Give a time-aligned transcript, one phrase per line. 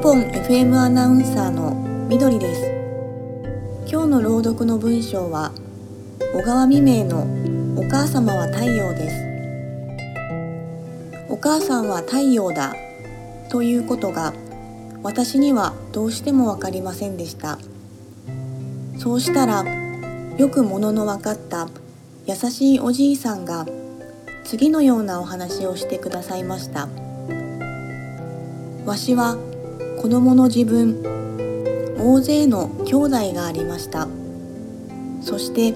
[0.00, 1.74] ポン FM アナウンサーの
[2.08, 2.70] みどりです。
[3.90, 5.50] 今日の朗読の文章は
[6.32, 7.26] 小川未明の
[7.76, 9.16] お母様は太陽です。
[11.28, 12.76] お母さんは太陽だ
[13.50, 14.32] ということが
[15.02, 17.58] 私にはどうしてもわかりませんでした。
[18.98, 19.64] そうしたら
[20.36, 21.68] よくものの分かった
[22.24, 23.66] 優しいおじいさんが
[24.44, 26.88] 次のようなお話をしてくださいました。
[28.86, 29.36] わしは
[30.00, 31.02] 子供の自分
[31.98, 34.06] 大勢の兄弟がありました。
[35.20, 35.74] そして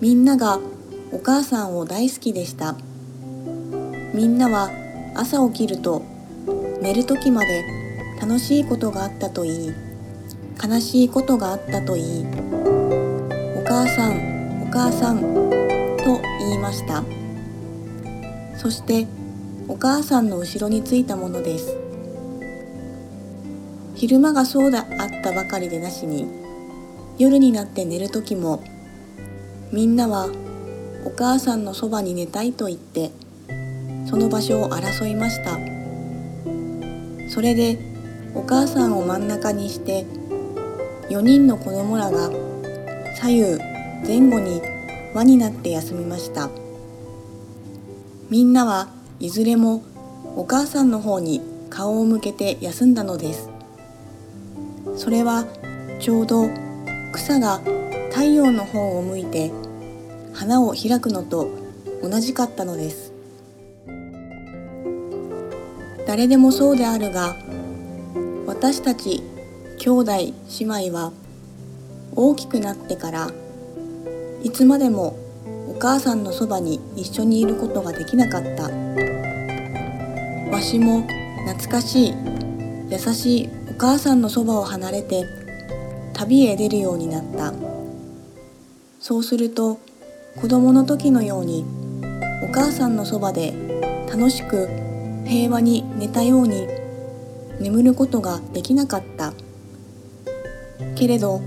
[0.00, 0.58] みんなが
[1.12, 2.74] お母さんを大好きでした。
[4.12, 4.70] みんなは
[5.14, 6.02] 朝起きると
[6.82, 7.64] 寝る時まで
[8.20, 9.72] 楽しいことがあったといい。
[10.62, 12.26] 悲しいことがあったといい。
[13.56, 17.04] お母さんお母さんと言いました。
[18.58, 19.06] そして
[19.68, 21.84] お母さんの後ろについたものです。
[23.94, 26.26] 昼間がそうだあったばかりでなしに
[27.18, 28.62] 夜になって寝る時も
[29.72, 30.28] みんなは
[31.04, 33.12] お母さんのそばに寝たいと言って
[34.08, 35.58] その場所を争いました。
[37.30, 37.78] それで
[38.34, 40.04] お母さんを真ん中にして
[41.08, 42.30] 4人の子供らが
[43.16, 43.58] 左右
[44.06, 44.60] 前後に
[45.14, 46.50] 輪になって休みました。
[48.30, 48.88] みんなは
[49.20, 49.82] いずれも
[50.36, 53.53] お母さんの方に顔を向けて休んだのです。
[54.96, 55.44] それは
[56.00, 56.48] ちょうど
[57.12, 57.60] 草が
[58.10, 59.52] 太陽の方を向いて
[60.32, 61.50] 花を開くのと
[62.02, 63.12] 同じかったのです。
[66.06, 67.34] 誰でもそうであるが
[68.46, 69.22] 私たち
[69.78, 71.12] 兄弟姉妹は
[72.14, 73.30] 大きくなってから
[74.42, 75.16] いつまでも
[75.68, 78.70] お母さんのそばに一緒にいることができなかった。
[80.50, 81.02] わしも
[81.48, 82.14] 懐かしい
[82.90, 85.26] 優しいお母さんのそばを離れて
[86.12, 87.52] 旅へ出るようになった。
[89.00, 89.80] そうすると
[90.40, 91.64] 子供の時のように
[92.44, 93.52] お母さんのそばで
[94.08, 94.68] 楽しく
[95.26, 96.68] 平和に寝たように
[97.58, 99.32] 眠ることができなかった。
[100.94, 101.42] けれど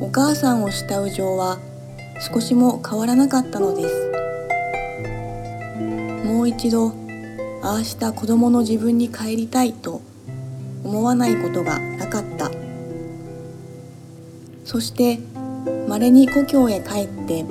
[0.00, 1.58] お母さんを慕う情は
[2.32, 4.10] 少しも変わらなかったのです。
[6.24, 6.94] もう一度
[7.62, 10.00] ああした子供の自分に帰りたいと
[10.84, 12.50] 思わないことがなかった。
[14.64, 15.18] そして
[15.88, 17.44] 稀に故郷へ帰って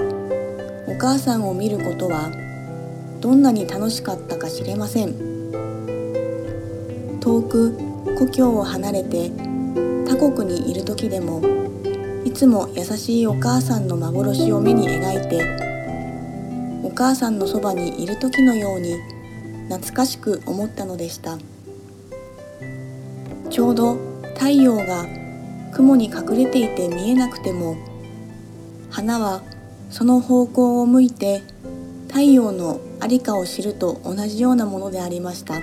[0.88, 2.30] お母さんを見ることは
[3.22, 5.16] どんなに楽しかったか知れません。
[7.20, 7.76] 遠く
[8.18, 9.32] 故郷を離れて
[10.08, 11.42] 他国にいる時でも
[12.24, 15.44] いつも優しいお母さんの幻を目に描いて
[16.84, 18.96] お母さんのそばにいる時のように
[19.70, 21.38] 懐かしく思ったのでした。
[23.50, 23.96] ちょうど
[24.36, 25.06] 太陽が
[25.74, 27.76] 雲に隠れていて見えなくても
[28.90, 29.42] 花は
[29.90, 31.42] その方向を向いて
[32.08, 35.56] 太陽の在りかを知ると同じようなものでありました。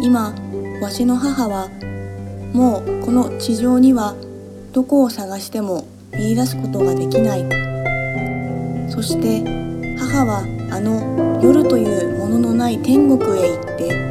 [0.00, 0.34] 今
[0.80, 1.68] わしの母は
[2.52, 4.14] もうこの地上には
[4.72, 7.44] どこを探しても見いだすことができない。
[8.90, 9.42] そして
[9.98, 14.07] 母はあの夜というもののない天国へ行って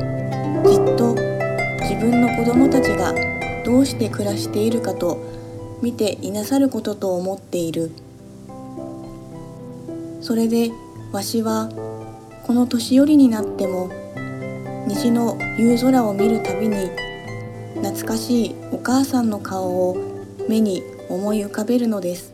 [1.90, 3.14] 自分の子供たちが
[3.64, 5.18] どうして暮らしているかと
[5.82, 7.92] 見ていなさることと思っている。
[10.20, 10.70] それで
[11.14, 11.70] わしは
[12.46, 13.90] この年寄りになっても
[14.86, 16.76] 西の夕空を見るたびに
[17.76, 19.96] 懐かしいお母さんの顔を
[20.50, 22.34] 目に思い浮かべるのです。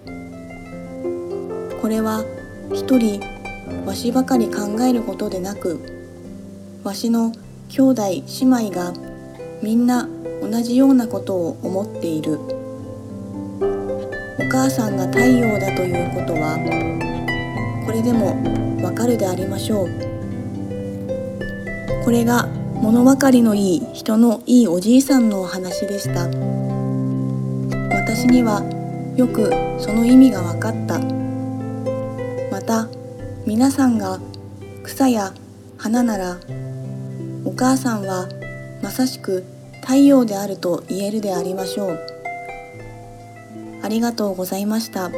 [1.80, 2.26] これは
[2.74, 3.22] 一人
[3.86, 5.80] わしばかり考えることでなく
[6.84, 7.32] わしの
[7.70, 9.13] 兄弟姉妹が
[9.64, 10.10] みんな
[10.42, 12.38] 同じようなことを思っている。
[14.38, 16.58] お母さんが太陽だということは
[17.86, 18.36] これでも
[18.84, 19.90] わかるでありましょう。
[22.04, 26.28] これが物分かりのいい人のいいおじいさんのお話でした。
[27.96, 28.62] 私には
[29.16, 29.50] よく
[29.80, 31.00] その意味が分かった。
[32.52, 32.90] また
[33.48, 34.20] 皆さんが
[34.84, 35.34] 草や
[35.78, 36.38] 花なら
[37.46, 38.28] お母さんは
[38.82, 39.46] まさしく
[39.84, 42.00] 太陽であると言えるでありましょう
[43.84, 45.12] ありがとうございました。